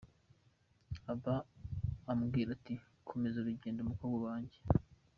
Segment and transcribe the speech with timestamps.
[1.11, 1.35] Aba
[2.11, 4.59] ambwira ati’komeza urugendo mukobwa wanjye.